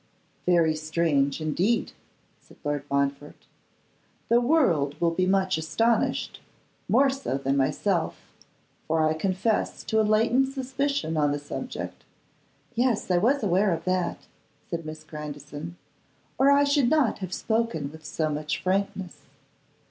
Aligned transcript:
'Very 0.47 0.75
strange, 0.75 1.39
indeed,' 1.39 1.91
said 2.39 2.57
Lord 2.63 2.83
Montfort. 2.89 3.35
'The 4.29 4.41
world 4.41 4.99
will 4.99 5.11
be 5.11 5.27
much 5.27 5.59
astonished, 5.59 6.39
more 6.89 7.11
so 7.11 7.37
than 7.37 7.55
myself, 7.55 8.19
for 8.87 9.07
I 9.07 9.13
confess 9.13 9.83
to 9.83 10.01
a 10.01 10.01
latent 10.01 10.47
suspicion 10.47 11.17
on 11.17 11.31
the 11.31 11.37
subject.' 11.37 12.03
'Yes, 12.73 13.11
I 13.11 13.17
was 13.19 13.43
aware 13.43 13.71
of 13.71 13.83
that,' 13.83 14.25
said 14.71 14.87
Miss 14.87 15.03
Grandison, 15.03 15.77
'or 16.39 16.49
I 16.49 16.63
should 16.63 16.89
not 16.89 17.19
have 17.19 17.31
spoken 17.31 17.91
with 17.91 18.03
so 18.03 18.27
much 18.31 18.59
frankness. 18.59 19.19